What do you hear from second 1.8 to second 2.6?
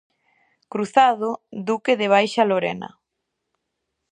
da Baixa